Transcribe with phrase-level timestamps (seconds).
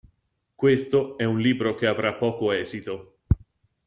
[0.55, 3.19] Questo è un libro che avrà poco esito.